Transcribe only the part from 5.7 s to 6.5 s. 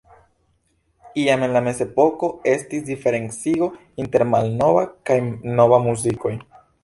muzikoj.